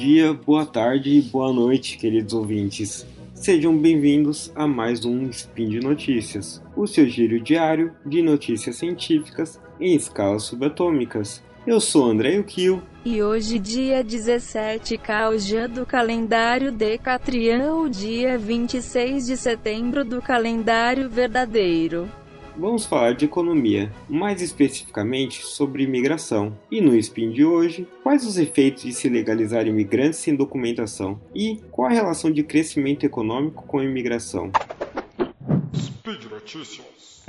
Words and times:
dia, 0.00 0.32
boa 0.32 0.64
tarde 0.64 1.10
e 1.10 1.20
boa 1.20 1.52
noite, 1.52 1.98
queridos 1.98 2.32
ouvintes. 2.32 3.06
Sejam 3.34 3.76
bem-vindos 3.76 4.50
a 4.54 4.66
mais 4.66 5.04
um 5.04 5.28
Spin 5.28 5.68
de 5.68 5.78
Notícias, 5.78 6.62
o 6.74 6.86
seu 6.86 7.06
giro 7.06 7.38
diário 7.38 7.92
de 8.06 8.22
notícias 8.22 8.76
científicas 8.76 9.60
em 9.78 9.94
escalas 9.94 10.44
subatômicas. 10.44 11.42
Eu 11.66 11.78
sou 11.80 12.06
André 12.06 12.36
Yukio. 12.36 12.82
E 13.04 13.22
hoje, 13.22 13.58
dia 13.58 14.02
17 14.02 14.96
Cauja 14.96 15.68
do 15.68 15.84
calendário 15.84 16.72
Decatrian, 16.72 17.74
o 17.74 17.90
dia 17.90 18.38
26 18.38 19.26
de 19.26 19.36
setembro 19.36 20.02
do 20.02 20.22
calendário 20.22 21.10
verdadeiro 21.10 22.08
vamos 22.60 22.84
falar 22.84 23.14
de 23.14 23.24
economia, 23.24 23.90
mais 24.06 24.42
especificamente 24.42 25.42
sobre 25.42 25.84
imigração. 25.84 26.56
E 26.70 26.80
no 26.82 26.94
Spin 26.94 27.30
de 27.30 27.42
hoje, 27.42 27.88
quais 28.02 28.26
os 28.26 28.36
efeitos 28.36 28.82
de 28.82 28.92
se 28.92 29.08
legalizar 29.08 29.66
imigrantes 29.66 30.18
sem 30.18 30.36
documentação 30.36 31.18
e 31.34 31.58
qual 31.70 31.88
a 31.88 31.92
relação 31.92 32.30
de 32.30 32.42
crescimento 32.42 33.06
econômico 33.06 33.64
com 33.66 33.78
a 33.78 33.84
imigração. 33.84 34.52
Speed 35.74 36.24
Notícias. 36.30 37.24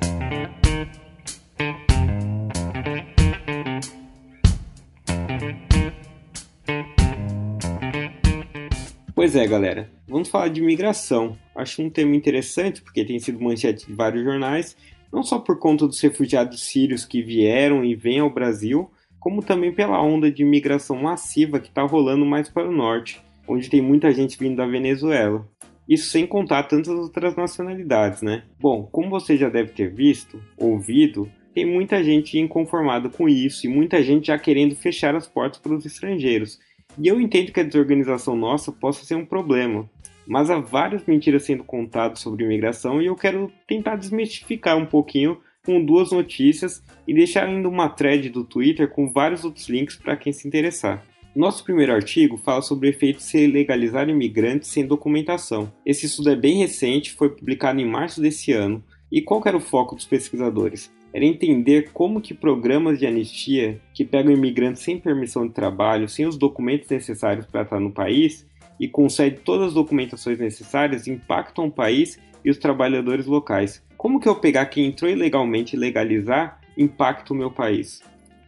Pois 9.16 9.36
é, 9.36 9.48
galera. 9.48 9.90
Vamos 10.08 10.28
falar 10.28 10.50
de 10.50 10.60
imigração. 10.60 11.38
Acho 11.56 11.82
um 11.84 11.90
tema 11.90 12.16
interessante 12.16 12.82
porque 12.82 13.06
tem 13.06 13.18
sido 13.20 13.40
manchete 13.40 13.88
de 13.88 13.94
vários 13.94 14.26
jornais 14.26 14.76
não 15.12 15.24
só 15.24 15.40
por 15.40 15.60
conta 15.60 15.88
dos 15.88 16.00
refugiados 16.00 16.64
sírios 16.64 17.06
que 17.06 17.22
vieram 17.22 17.84
e 17.84 17.96
vêm 17.96 18.20
ao 18.20 18.30
Brasil, 18.30 18.90
como 19.20 19.44
também 19.44 19.72
pela 19.72 20.02
onda 20.02 20.32
de 20.32 20.42
imigração 20.42 20.96
massiva 20.96 21.60
que 21.60 21.68
está 21.68 21.84
rolando 21.84 22.26
mais 22.26 22.50
para 22.50 22.68
o 22.68 22.72
norte, 22.72 23.22
onde 23.48 23.70
tem 23.70 23.82
muita 23.82 24.12
gente 24.12 24.38
vindo 24.38 24.56
da 24.56 24.66
Venezuela. 24.66 25.48
Isso 25.88 26.10
sem 26.10 26.26
contar 26.26 26.64
tantas 26.64 26.94
outras 26.94 27.36
nacionalidades, 27.36 28.22
né? 28.22 28.44
Bom, 28.60 28.88
como 28.92 29.10
você 29.10 29.36
já 29.36 29.50
deve 29.50 29.72
ter 29.72 29.94
visto, 29.94 30.42
ouvido, 30.58 31.30
tem 31.54 31.66
muita 31.66 32.04
gente 32.04 32.40
inconformada 32.40 33.10
com 33.10 33.28
isso 33.28 33.66
e 33.66 33.70
muita 33.70 34.02
gente 34.02 34.28
já 34.28 34.40
querendo 34.40 34.76
fechar 34.76 35.16
as 35.16 35.28
portas 35.28 35.60
para 35.60 35.74
os 35.74 35.86
estrangeiros. 35.86 36.60
E 36.98 37.08
eu 37.08 37.20
entendo 37.20 37.52
que 37.52 37.60
a 37.60 37.64
desorganização 37.64 38.36
nossa 38.36 38.72
possa 38.72 39.06
ser 39.06 39.16
um 39.16 39.26
problema, 39.26 39.90
mas 40.32 40.50
há 40.50 40.58
várias 40.62 41.06
mentiras 41.06 41.44
sendo 41.44 41.62
contadas 41.62 42.20
sobre 42.20 42.46
imigração 42.46 43.02
e 43.02 43.08
eu 43.08 43.16
quero 43.18 43.52
tentar 43.68 43.98
desmistificar 43.98 44.78
um 44.78 44.86
pouquinho 44.86 45.38
com 45.66 45.84
duas 45.84 46.10
notícias 46.14 46.82
e 47.06 47.14
deixar 47.14 47.48
ainda 47.48 47.68
uma 47.68 47.90
thread 47.90 48.30
do 48.30 48.46
Twitter 48.46 48.90
com 48.90 49.12
vários 49.12 49.44
outros 49.44 49.68
links 49.68 49.98
para 49.98 50.16
quem 50.16 50.32
se 50.32 50.48
interessar. 50.48 51.04
Nosso 51.36 51.66
primeiro 51.66 51.92
artigo 51.92 52.38
fala 52.38 52.62
sobre 52.62 52.88
o 52.88 52.92
efeito 52.92 53.18
de 53.18 53.24
se 53.24 53.46
legalizar 53.46 54.08
imigrantes 54.08 54.70
sem 54.70 54.88
documentação. 54.88 55.70
Esse 55.86 56.06
estudo 56.06 56.30
é 56.30 56.36
bem 56.38 56.60
recente, 56.60 57.12
foi 57.12 57.28
publicado 57.28 57.82
em 57.82 57.86
março 57.86 58.22
desse 58.22 58.54
ano. 58.54 58.82
E 59.12 59.22
qual 59.22 59.44
era 59.46 59.58
o 59.58 59.62
foco 59.62 59.96
dos 59.96 60.06
pesquisadores? 60.06 60.90
Era 61.14 61.26
entender 61.26 61.90
como 61.92 62.22
que 62.22 62.34
programas 62.34 62.98
de 62.98 63.06
anistia 63.06 63.82
que 63.94 64.06
pegam 64.06 64.32
imigrantes 64.32 64.82
sem 64.82 64.98
permissão 64.98 65.46
de 65.46 65.54
trabalho, 65.54 66.08
sem 66.08 66.26
os 66.26 66.38
documentos 66.38 66.88
necessários 66.88 67.46
para 67.46 67.64
estar 67.64 67.82
no 67.82 67.92
país, 67.92 68.50
e 68.82 68.88
concede 68.88 69.42
todas 69.46 69.68
as 69.68 69.74
documentações 69.76 70.40
necessárias 70.40 71.08
impactam 71.08 71.68
o 71.68 71.72
país 71.72 72.20
e 72.44 72.50
os 72.50 72.58
trabalhadores 72.58 73.28
locais. 73.28 73.84
Como 73.96 74.20
que 74.20 74.28
eu 74.28 74.34
pegar 74.34 74.66
quem 74.66 74.88
entrou 74.88 75.12
ilegalmente 75.12 75.76
e 75.76 75.80
legalizar 75.80 76.60
impacta 76.76 77.32
o 77.32 77.38
meu 77.38 77.52
país? 77.52 78.02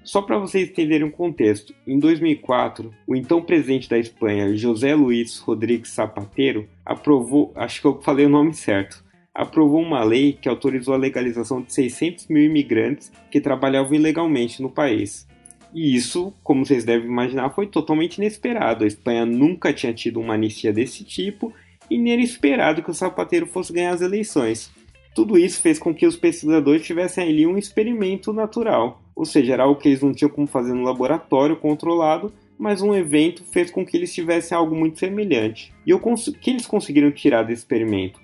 Só 0.03 0.23
para 0.23 0.39
vocês 0.39 0.69
entenderem 0.69 1.07
o 1.07 1.11
contexto, 1.11 1.75
em 1.85 1.99
2004, 1.99 2.91
o 3.05 3.15
então 3.15 3.43
presidente 3.43 3.87
da 3.87 3.99
Espanha, 3.99 4.57
José 4.57 4.95
Luís 4.95 5.37
Rodrigues 5.37 5.93
Zapatero, 5.93 6.67
aprovou, 6.83 7.53
acho 7.55 7.79
que 7.79 7.87
eu 7.87 8.01
falei 8.01 8.25
o 8.25 8.29
nome 8.29 8.55
certo, 8.55 9.03
aprovou 9.35 9.81
uma 9.81 10.03
lei 10.03 10.33
que 10.33 10.49
autorizou 10.49 10.95
a 10.95 10.97
legalização 10.97 11.61
de 11.61 11.71
600 11.71 12.27
mil 12.27 12.43
imigrantes 12.43 13.11
que 13.29 13.39
trabalhavam 13.39 13.93
ilegalmente 13.93 14.63
no 14.63 14.69
país. 14.69 15.27
E 15.73 15.95
isso, 15.95 16.33
como 16.43 16.65
vocês 16.65 16.85
devem 16.85 17.07
imaginar, 17.07 17.49
foi 17.49 17.67
totalmente 17.67 18.17
inesperado. 18.17 18.83
A 18.83 18.87
Espanha 18.87 19.25
nunca 19.25 19.73
tinha 19.73 19.93
tido 19.93 20.19
uma 20.19 20.35
anistia 20.35 20.71
desse 20.71 21.03
tipo 21.03 21.51
e 21.89 21.97
nem 21.97 22.13
era 22.13 22.21
esperado 22.21 22.83
que 22.83 22.91
o 22.91 22.93
Zapatero 22.93 23.47
fosse 23.47 23.73
ganhar 23.73 23.93
as 23.93 24.01
eleições. 24.01 24.71
Tudo 25.15 25.37
isso 25.37 25.61
fez 25.61 25.77
com 25.77 25.93
que 25.93 26.07
os 26.07 26.15
pesquisadores 26.15 26.85
tivessem 26.85 27.27
ali 27.27 27.45
um 27.45 27.57
experimento 27.57 28.33
natural, 28.33 29.01
ou 29.15 29.25
seja, 29.25 29.53
era 29.53 29.63
algo 29.63 29.79
que 29.79 29.89
eles 29.89 30.01
não 30.01 30.11
tinham 30.11 30.29
como 30.29 30.47
fazer 30.47 30.73
no 30.73 30.83
laboratório 30.83 31.55
controlado, 31.55 32.33
mas 32.57 32.81
um 32.81 32.95
evento 32.95 33.43
fez 33.43 33.69
com 33.69 33.85
que 33.85 33.95
eles 33.95 34.13
tivessem 34.13 34.57
algo 34.57 34.75
muito 34.75 34.97
semelhante. 34.97 35.71
E 35.85 35.93
o 35.93 35.99
que 35.99 36.49
eles 36.49 36.65
conseguiram 36.65 37.11
tirar 37.11 37.43
desse 37.43 37.61
experimento? 37.61 38.19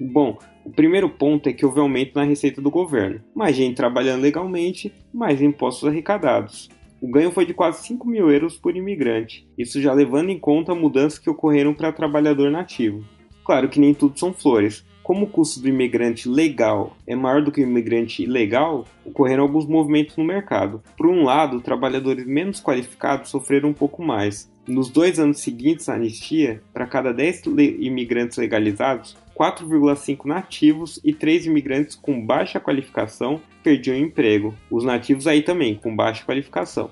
Bom, 0.00 0.36
o 0.64 0.70
primeiro 0.70 1.08
ponto 1.08 1.48
é 1.48 1.52
que 1.52 1.64
houve 1.64 1.78
aumento 1.78 2.16
na 2.16 2.24
receita 2.24 2.60
do 2.60 2.70
governo. 2.70 3.20
Mais 3.34 3.54
gente 3.54 3.76
trabalhando 3.76 4.22
legalmente, 4.22 4.92
mais 5.14 5.40
impostos 5.40 5.88
arrecadados. 5.88 6.68
O 7.02 7.08
ganho 7.08 7.32
foi 7.32 7.44
de 7.44 7.52
quase 7.52 7.84
5 7.84 8.06
mil 8.06 8.30
euros 8.30 8.56
por 8.56 8.76
imigrante, 8.76 9.44
isso 9.58 9.82
já 9.82 9.92
levando 9.92 10.30
em 10.30 10.38
conta 10.38 10.72
mudanças 10.72 11.18
que 11.18 11.28
ocorreram 11.28 11.74
para 11.74 11.90
trabalhador 11.90 12.48
nativo. 12.48 13.04
Claro 13.44 13.68
que 13.68 13.80
nem 13.80 13.92
tudo 13.92 14.16
são 14.16 14.32
flores. 14.32 14.84
Como 15.02 15.26
o 15.26 15.28
custo 15.28 15.60
do 15.60 15.68
imigrante 15.68 16.28
legal 16.28 16.96
é 17.04 17.16
maior 17.16 17.42
do 17.42 17.50
que 17.50 17.60
o 17.60 17.64
imigrante 17.64 18.22
ilegal, 18.22 18.84
ocorreram 19.04 19.42
alguns 19.42 19.66
movimentos 19.66 20.16
no 20.16 20.22
mercado. 20.22 20.80
Por 20.96 21.08
um 21.08 21.24
lado, 21.24 21.60
trabalhadores 21.60 22.24
menos 22.24 22.62
qualificados 22.62 23.30
sofreram 23.30 23.70
um 23.70 23.74
pouco 23.74 24.00
mais. 24.00 24.48
Nos 24.66 24.88
dois 24.88 25.18
anos 25.18 25.40
seguintes 25.40 25.88
à 25.88 25.94
anistia, 25.94 26.62
para 26.72 26.86
cada 26.86 27.12
10 27.12 27.46
imigrantes 27.80 28.38
legalizados, 28.38 29.16
4,5 29.34 30.24
nativos 30.24 31.00
e 31.02 31.12
3 31.12 31.46
imigrantes 31.46 31.96
com 31.96 32.24
baixa 32.24 32.60
qualificação 32.60 33.40
perdiam 33.62 33.96
emprego. 33.96 34.54
Os 34.70 34.84
nativos 34.84 35.26
aí 35.26 35.42
também, 35.42 35.74
com 35.74 35.94
baixa 35.94 36.24
qualificação. 36.24 36.90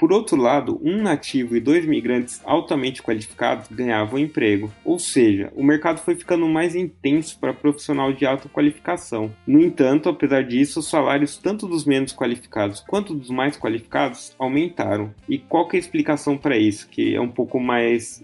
Por 0.00 0.14
outro 0.14 0.34
lado, 0.34 0.80
um 0.82 1.02
nativo 1.02 1.54
e 1.54 1.60
dois 1.60 1.84
migrantes 1.84 2.40
altamente 2.46 3.02
qualificados 3.02 3.68
ganhavam 3.70 4.18
emprego, 4.18 4.72
ou 4.82 4.98
seja, 4.98 5.52
o 5.54 5.62
mercado 5.62 6.00
foi 6.00 6.14
ficando 6.14 6.48
mais 6.48 6.74
intenso 6.74 7.38
para 7.38 7.52
profissional 7.52 8.10
de 8.10 8.24
alta 8.24 8.48
qualificação. 8.48 9.30
No 9.46 9.60
entanto, 9.60 10.08
apesar 10.08 10.42
disso, 10.42 10.80
os 10.80 10.88
salários 10.88 11.36
tanto 11.36 11.66
dos 11.66 11.84
menos 11.84 12.14
qualificados 12.14 12.80
quanto 12.80 13.14
dos 13.14 13.28
mais 13.28 13.58
qualificados 13.58 14.34
aumentaram. 14.38 15.14
E 15.28 15.36
qual 15.36 15.68
que 15.68 15.76
é 15.76 15.78
a 15.78 15.82
explicação 15.82 16.34
para 16.34 16.56
isso? 16.56 16.88
Que 16.88 17.14
é 17.14 17.20
um 17.20 17.28
pouco 17.28 17.60
mais 17.60 18.22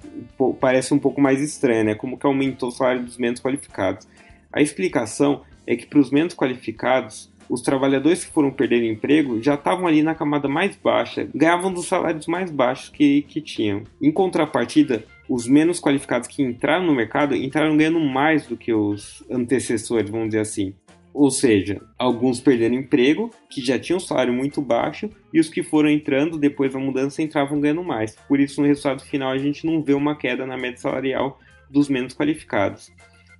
parece 0.58 0.94
um 0.94 0.98
pouco 0.98 1.20
mais 1.20 1.42
estranha, 1.42 1.84
né? 1.84 1.94
Como 1.94 2.16
que 2.16 2.26
aumentou 2.26 2.70
o 2.70 2.72
salário 2.72 3.04
dos 3.04 3.18
menos 3.18 3.38
qualificados? 3.38 4.08
A 4.50 4.62
explicação 4.62 5.42
é 5.66 5.76
que 5.76 5.84
para 5.84 5.98
os 5.98 6.10
menos 6.10 6.32
qualificados 6.32 7.30
os 7.48 7.62
trabalhadores 7.62 8.24
que 8.24 8.32
foram 8.32 8.50
perder 8.50 8.82
emprego 8.84 9.42
já 9.42 9.54
estavam 9.54 9.86
ali 9.86 10.02
na 10.02 10.14
camada 10.14 10.48
mais 10.48 10.76
baixa, 10.76 11.28
ganhavam 11.34 11.72
dos 11.72 11.86
salários 11.86 12.26
mais 12.26 12.50
baixos 12.50 12.88
que, 12.88 13.22
que 13.22 13.40
tinham. 13.40 13.82
Em 14.00 14.12
contrapartida, 14.12 15.04
os 15.28 15.46
menos 15.46 15.80
qualificados 15.80 16.28
que 16.28 16.42
entraram 16.42 16.86
no 16.86 16.94
mercado 16.94 17.34
entraram 17.34 17.76
ganhando 17.76 18.00
mais 18.00 18.46
do 18.46 18.56
que 18.56 18.72
os 18.72 19.24
antecessores, 19.30 20.10
vamos 20.10 20.28
dizer 20.28 20.40
assim. 20.40 20.74
Ou 21.12 21.30
seja, 21.30 21.80
alguns 21.98 22.40
perderam 22.40 22.74
emprego, 22.74 23.30
que 23.48 23.64
já 23.64 23.78
tinham 23.78 23.96
um 23.96 24.00
salário 24.00 24.34
muito 24.34 24.60
baixo, 24.60 25.08
e 25.32 25.40
os 25.40 25.48
que 25.48 25.62
foram 25.62 25.88
entrando 25.88 26.36
depois 26.36 26.74
da 26.74 26.78
mudança 26.78 27.22
entravam 27.22 27.58
ganhando 27.58 27.82
mais. 27.82 28.14
Por 28.28 28.38
isso, 28.38 28.60
no 28.60 28.66
resultado 28.66 29.02
final, 29.02 29.30
a 29.30 29.38
gente 29.38 29.64
não 29.64 29.82
vê 29.82 29.94
uma 29.94 30.14
queda 30.14 30.46
na 30.46 30.58
média 30.58 30.76
salarial 30.76 31.40
dos 31.70 31.88
menos 31.88 32.14
qualificados. 32.14 32.92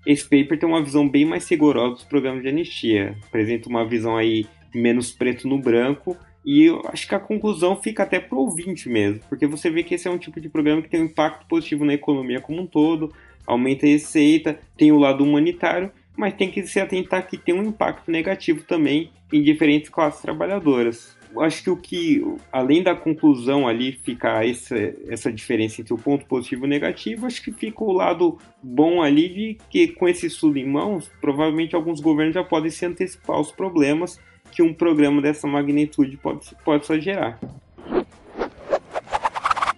Esse 0.07 0.23
paper 0.23 0.57
tem 0.57 0.69
uma 0.69 0.83
visão 0.83 1.09
bem 1.09 1.25
mais 1.25 1.51
rigorosa 1.51 1.95
dos 1.95 2.05
programas 2.05 2.41
de 2.41 2.49
anistia, 2.49 3.17
apresenta 3.27 3.69
uma 3.69 3.85
visão 3.85 4.17
aí 4.17 4.47
menos 4.73 5.11
preto 5.11 5.49
no 5.49 5.59
branco 5.59 6.17
e 6.45 6.63
eu 6.63 6.81
acho 6.87 7.09
que 7.09 7.15
a 7.17 7.19
conclusão 7.19 7.75
fica 7.75 8.05
até 8.05 8.21
pro 8.21 8.39
ouvinte 8.39 8.89
mesmo, 8.89 9.21
porque 9.29 9.49
você 9.49 9.69
vê 9.69 9.83
que 9.83 9.97
esse 9.97 10.07
é 10.07 10.11
um 10.11 10.17
tipo 10.17 10.41
de 10.41 10.49
programa 10.49 10.81
que 10.81 10.89
tem 10.89 11.03
um 11.03 11.07
impacto 11.07 11.45
positivo 11.49 11.85
na 11.85 11.95
economia 11.95 12.41
como 12.41 12.63
um 12.63 12.67
todo, 12.67 13.13
aumenta 13.45 13.85
a 13.85 13.89
receita, 13.89 14.61
tem 14.77 14.93
o 14.93 14.99
lado 14.99 15.25
humanitário, 15.25 15.91
mas 16.17 16.35
tem 16.35 16.49
que 16.49 16.65
se 16.65 16.79
atentar 16.79 17.27
que 17.27 17.37
tem 17.37 17.53
um 17.53 17.65
impacto 17.65 18.09
negativo 18.09 18.63
também 18.63 19.11
em 19.33 19.43
diferentes 19.43 19.91
classes 19.91 20.23
trabalhadoras 20.23 21.16
acho 21.41 21.63
que 21.63 21.71
o 21.71 21.77
que, 21.77 22.25
além 22.53 22.83
da 22.83 22.95
conclusão 22.95 23.67
ali 23.67 23.93
ficar 23.93 24.47
essa, 24.49 24.77
essa 25.09 25.33
diferença 25.33 25.81
entre 25.81 25.93
o 25.93 25.99
ponto 25.99 26.25
positivo 26.27 26.65
e 26.65 26.67
o 26.67 26.69
negativo, 26.69 27.27
acho 27.27 27.43
que 27.43 27.53
fica 27.53 27.83
o 27.83 27.93
lado 27.93 28.39
bom 28.63 29.03
ali 29.03 29.29
de 29.29 29.59
que 29.69 29.89
com 29.89 30.09
esse 30.09 30.27
estudo 30.27 30.59
em 30.59 30.67
mãos, 30.67 31.11
provavelmente 31.21 31.75
alguns 31.75 32.01
governos 32.01 32.35
já 32.35 32.45
podem 32.45 32.71
se 32.71 32.87
antecipar 32.87 33.37
aos 33.37 33.53
problemas 33.53 34.21
que 34.53 34.63
um 34.63 34.73
programa 34.73 35.21
dessa 35.21 35.47
magnitude 35.47 36.17
pode, 36.17 36.55
pode 36.65 36.87
só 36.87 36.99
gerar. 36.99 37.39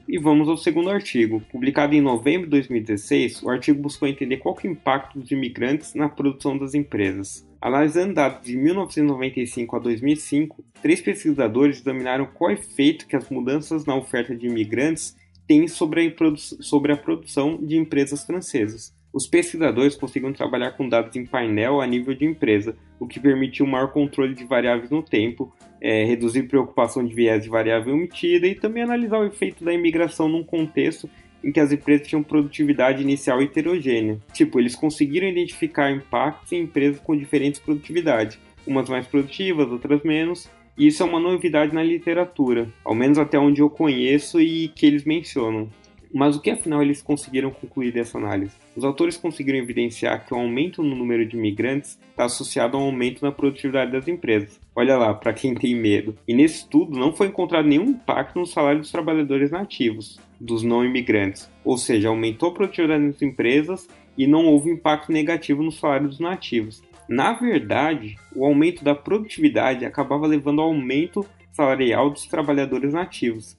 E 0.07 0.19
vamos 0.19 0.49
ao 0.49 0.57
segundo 0.57 0.91
artigo. 0.91 1.43
Publicado 1.51 1.95
em 1.95 2.01
novembro 2.01 2.45
de 2.45 2.51
2016, 2.51 3.43
o 3.43 3.51
artigo 3.51 3.83
buscou 3.83 4.09
entender 4.09 4.39
qual 4.39 4.57
é 4.63 4.67
o 4.67 4.71
impacto 4.71 5.19
dos 5.19 5.31
imigrantes 5.31 5.95
na 5.95 6.09
produção 6.09 6.57
das 6.57 6.75
empresas. 6.75 7.48
Analisando 7.61 8.15
dados 8.15 8.47
de 8.47 8.57
1995 8.57 9.77
a 9.77 9.79
2005, 9.81 10.65
três 10.81 11.01
pesquisadores 11.01 11.81
examinaram 11.81 12.27
qual 12.27 12.53
efeito 12.53 13.07
que 13.07 13.17
as 13.17 13.29
mudanças 13.29 13.85
na 13.85 13.97
oferta 13.97 14.35
de 14.35 14.47
imigrantes 14.47 15.17
tem 15.47 15.67
sobre 15.67 16.07
a, 16.07 16.37
sobre 16.37 16.93
a 16.93 16.97
produção 16.97 17.59
de 17.61 17.77
empresas 17.77 18.25
francesas. 18.25 18.95
Os 19.13 19.27
pesquisadores 19.27 19.97
conseguiram 19.97 20.33
trabalhar 20.33 20.73
com 20.73 20.89
dados 20.89 21.17
em 21.17 21.27
painel 21.27 21.81
a 21.81 21.87
nível 21.87 22.15
de 22.15 22.27
empresa, 22.27 22.77
o 23.01 23.07
que 23.07 23.19
permitiu 23.19 23.67
um 23.67 23.71
maior 23.71 23.91
controle 23.91 24.35
de 24.35 24.45
variáveis 24.45 24.91
no 24.91 25.03
tempo, 25.03 25.53
é, 25.81 26.05
reduzir 26.05 26.45
preocupação 26.45 27.05
de 27.05 27.15
viés 27.15 27.43
de 27.43 27.49
variável 27.49 27.97
emitida 27.97 28.47
e 28.47 28.55
também 28.55 28.83
analisar 28.83 29.19
o 29.19 29.27
efeito 29.27 29.65
da 29.65 29.73
imigração 29.73 30.29
num 30.29 30.45
contexto 30.45 31.09
em 31.43 31.53
que 31.53 31.61
as 31.61 31.73
empresas 31.73 32.07
tinham 32.07 32.23
produtividade 32.23 33.03
inicial 33.03 33.41
heterogênea. 33.43 34.19
Tipo, 34.33 34.59
eles 34.59 34.75
conseguiram 34.75 35.29
identificar 35.29 35.91
impactos 35.91 36.53
em 36.53 36.63
empresas 36.63 37.01
com 37.01 37.17
diferentes 37.17 37.61
produtividades, 37.61 38.39
umas 38.67 38.89
mais 38.89 39.07
produtivas, 39.07 39.71
outras 39.71 40.03
menos, 40.03 40.49
e 40.77 40.87
isso 40.87 41.03
é 41.03 41.07
uma 41.07 41.19
novidade 41.19 41.75
na 41.75 41.83
literatura, 41.83 42.69
ao 42.85 42.95
menos 42.95 43.19
até 43.19 43.39
onde 43.39 43.61
eu 43.61 43.69
conheço 43.69 44.41
e 44.41 44.69
que 44.69 44.87
eles 44.87 45.05
mencionam. 45.05 45.69
Mas 46.13 46.37
o 46.37 46.41
que 46.41 46.51
afinal 46.51 46.83
eles 46.83 47.03
conseguiram 47.03 47.51
concluir 47.51 47.93
dessa 47.93 48.19
análise? 48.19 48.57
Os 48.75 48.85
autores 48.85 49.17
conseguiram 49.17 49.59
evidenciar 49.59 50.27
que 50.27 50.33
o 50.33 50.37
aumento 50.37 50.83
no 50.83 50.97
número 50.97 51.27
de 51.27 51.37
imigrantes 51.37 51.99
está 52.11 52.25
associado 52.25 52.77
a 52.77 52.81
um 52.81 52.85
aumento 52.85 53.25
na 53.25 53.33
produtividade 53.33 53.93
das 53.93 54.09
empresas. 54.09 54.61
Olha 54.75 54.97
lá, 54.97 55.13
para 55.15 55.33
quem 55.33 55.55
tem 55.55 55.75
medo. 55.75 56.17
E 56.27 56.35
nesse 56.35 56.59
estudo 56.59 56.99
não 56.99 57.13
foi 57.13 57.29
encontrado 57.29 57.67
nenhum 57.67 57.91
impacto 57.91 58.39
no 58.39 58.47
salário 58.47 58.81
dos 58.81 58.91
trabalhadores 58.91 59.51
nativos, 59.51 60.19
dos 60.41 60.63
não 60.63 60.85
imigrantes. 60.85 61.51
Ou 61.65 61.77
seja, 61.77 62.09
aumentou 62.09 62.51
a 62.51 62.55
produtividade 62.55 63.07
das 63.07 63.23
empresas 63.23 63.89
e 64.17 64.27
não 64.27 64.47
houve 64.47 64.71
impacto 64.71 65.13
negativo 65.13 65.63
no 65.63 65.71
salário 65.71 66.09
dos 66.09 66.19
nativos. 66.19 66.83
Na 67.09 67.33
verdade, 67.33 68.17
o 68.35 68.45
aumento 68.45 68.85
da 68.85 68.95
produtividade 68.95 69.87
acabava 69.87 70.27
levando 70.27 70.61
ao 70.61 70.69
aumento 70.69 71.25
salarial 71.53 72.11
dos 72.11 72.27
trabalhadores 72.27 72.93
nativos. 72.93 73.59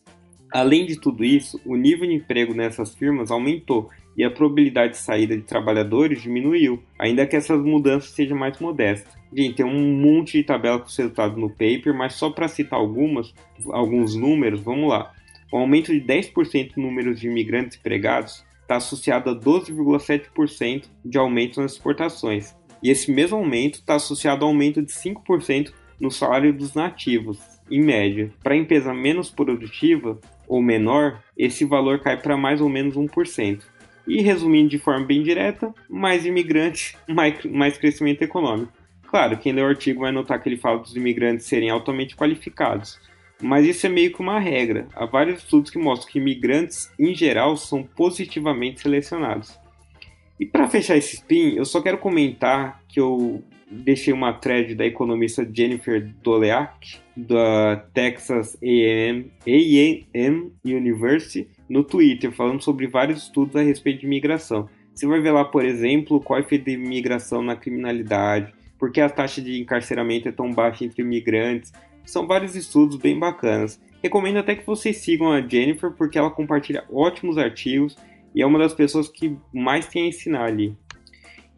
Além 0.52 0.86
de 0.86 1.00
tudo 1.00 1.24
isso, 1.24 1.60
o 1.66 1.76
nível 1.76 2.08
de 2.08 2.16
emprego 2.16 2.54
nessas 2.54 2.96
firmas 2.96 3.30
aumentou 3.30 3.90
e 4.18 4.24
a 4.24 4.32
probabilidade 4.32 4.94
de 4.94 4.98
saída 4.98 5.38
de 5.38 5.44
trabalhadores 5.44 6.22
diminuiu, 6.22 6.84
ainda 6.98 7.26
que 7.26 7.36
essas 7.36 7.62
mudanças 7.62 8.10
sejam 8.12 8.38
mais 8.38 8.60
modestas. 8.60 9.14
Gente, 9.32 9.58
tem 9.58 9.66
um 9.66 9.94
monte 9.94 10.40
de 10.40 10.44
tabela 10.44 10.80
com 10.80 10.86
resultados 10.86 11.38
no 11.38 11.50
paper, 11.50 11.94
mas 11.94 12.16
só 12.16 12.32
para 12.32 12.48
citar 12.48 12.80
algumas, 12.80 13.34
alguns 13.68 14.16
números, 14.16 14.62
vamos 14.62 14.90
lá. 14.90 15.14
O 15.52 15.58
aumento 15.58 15.94
de 15.94 16.02
10% 16.02 16.72
no 16.78 16.84
número 16.84 17.14
de 17.14 17.28
imigrantes 17.28 17.78
empregados 17.78 18.44
está 18.62 18.78
associado 18.78 19.30
a 19.30 19.36
12,7% 19.36 20.86
de 21.06 21.18
aumento 21.18 21.62
nas 21.62 21.74
exportações, 21.74 22.56
e 22.82 22.90
esse 22.90 23.12
mesmo 23.12 23.38
aumento 23.38 23.76
está 23.76 23.96
associado 23.96 24.44
ao 24.44 24.50
aumento 24.50 24.82
de 24.82 24.92
5% 24.92 25.72
no 26.00 26.10
salário 26.10 26.54
dos 26.54 26.74
nativos, 26.74 27.40
em 27.70 27.82
média. 27.82 28.32
Para 28.44 28.56
empresa 28.56 28.94
menos 28.94 29.30
produtiva 29.30 30.20
ou 30.48 30.62
menor, 30.62 31.22
esse 31.38 31.66
valor 31.66 32.00
cai 32.00 32.18
para 32.18 32.36
mais 32.36 32.62
ou 32.62 32.70
menos 32.70 32.96
1%. 32.96 33.62
E 34.08 34.22
resumindo 34.22 34.70
de 34.70 34.80
forma 34.80 35.06
bem 35.06 35.22
direta, 35.22 35.74
mais 35.88 36.26
imigrantes, 36.26 36.96
mais, 37.08 37.44
mais 37.46 37.78
crescimento 37.78 38.24
econômico. 38.24 38.74
Claro, 39.08 39.38
quem 39.38 39.54
lê 39.54 39.62
o 39.62 39.68
artigo 39.68 40.02
vai 40.02 40.12
notar 40.12 40.42
que 40.42 40.50
ele 40.50 40.58
fala 40.58 40.80
dos 40.80 40.96
imigrantes 40.96 41.46
serem 41.46 41.70
altamente 41.70 42.16
qualificados, 42.16 43.00
mas 43.42 43.66
isso 43.66 43.86
é 43.86 43.90
meio 43.90 44.12
que 44.12 44.20
uma 44.20 44.40
regra. 44.40 44.88
Há 44.96 45.06
vários 45.06 45.40
estudos 45.40 45.72
que 45.72 45.80
mostram 45.80 46.12
que 46.12 46.20
imigrantes, 46.20 46.92
em 47.00 47.16
geral, 47.16 47.56
são 47.58 47.84
positivamente 47.84 48.82
selecionados. 48.82 49.58
E 50.40 50.46
para 50.46 50.70
fechar 50.70 50.96
esse 50.96 51.16
spin, 51.16 51.56
eu 51.56 51.66
só 51.66 51.82
quero 51.82 51.98
comentar 51.98 52.82
que 52.88 53.00
eu 53.00 53.44
deixei 53.70 54.14
uma 54.14 54.34
thread 54.34 54.76
da 54.76 54.86
economista 54.86 55.48
Jennifer 55.52 56.12
Doleac, 56.24 57.00
da 57.16 57.78
Texas 57.94 58.58
A&M, 58.62 59.32
University, 60.66 61.48
no 61.70 61.84
Twitter, 61.84 62.32
falando 62.32 62.64
sobre 62.64 62.88
vários 62.88 63.24
estudos 63.24 63.56
a 63.56 63.62
respeito 63.62 64.02
de 64.02 64.06
imigração. 64.08 64.68
Você 64.94 65.06
vai 65.08 65.22
ver 65.22 65.32
lá, 65.32 65.46
por 65.46 65.64
exemplo, 65.64 66.20
qual 66.20 66.40
é 66.40 66.42
o 66.42 66.46
efeito 66.46 66.66
de 66.66 66.72
imigração 66.72 67.42
na 67.42 67.56
criminalidade, 67.56 68.54
por 68.78 68.92
que 68.92 69.00
a 69.00 69.10
taxa 69.10 69.42
de 69.42 69.62
encarceramento 69.62 70.28
é 70.28 70.32
tão 70.32 70.52
baixa 70.52 70.84
entre 70.84 71.02
imigrantes. 71.02 71.72
São 72.06 72.26
vários 72.26 72.56
estudos 72.56 72.98
bem 72.98 73.18
bacanas. 73.18 73.80
Recomendo 74.02 74.38
até 74.38 74.56
que 74.56 74.66
vocês 74.66 74.98
sigam 74.98 75.32
a 75.32 75.42
Jennifer, 75.42 75.92
porque 75.92 76.18
ela 76.18 76.32
compartilha 76.32 76.86
ótimos 76.92 77.38
artigos 77.38 77.98
e 78.34 78.42
é 78.42 78.46
uma 78.46 78.58
das 78.58 78.74
pessoas 78.74 79.10
que 79.10 79.36
mais 79.54 79.88
tem 79.88 80.04
a 80.04 80.08
ensinar 80.08 80.46
ali. 80.46 80.76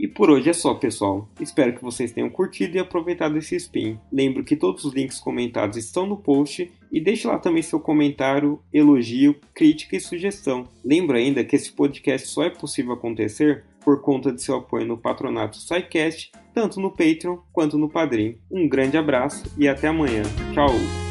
E 0.02 0.08
por 0.08 0.32
hoje 0.32 0.50
é 0.50 0.54
só, 0.54 0.74
pessoal. 0.74 1.30
Espero 1.40 1.76
que 1.76 1.84
vocês 1.84 2.12
tenham 2.12 2.28
curtido 2.28 2.76
e 2.76 2.80
aproveitado 2.80 3.38
esse 3.38 3.56
spin. 3.56 4.00
Lembro 4.12 4.44
que 4.44 4.56
todos 4.56 4.84
os 4.84 4.96
links 4.96 5.20
comentados 5.20 5.78
estão 5.78 6.08
no 6.08 6.18
post 6.18 6.72
e 6.92 7.00
deixe 7.00 7.28
lá 7.28 7.38
também 7.38 7.62
seu 7.62 7.80
comentário, 7.80 8.60
elogio, 8.74 9.36
crítica 9.54 9.96
e 9.96 10.00
sugestão. 10.00 10.68
Lembro 10.84 11.16
ainda 11.16 11.44
que 11.44 11.56
esse 11.56 11.72
podcast 11.72 12.28
só 12.28 12.42
é 12.42 12.50
possível 12.50 12.94
acontecer 12.94 13.64
por 13.86 14.02
conta 14.02 14.32
de 14.32 14.42
seu 14.42 14.56
apoio 14.56 14.88
no 14.88 14.98
patronato 14.98 15.58
SciCast, 15.58 16.32
tanto 16.52 16.80
no 16.80 16.90
Patreon 16.90 17.38
quanto 17.54 17.78
no 17.78 17.88
Padrim. 17.88 18.40
Um 18.50 18.68
grande 18.68 18.98
abraço 18.98 19.44
e 19.56 19.68
até 19.68 19.88
amanhã. 19.88 20.24
Tchau! 20.52 21.11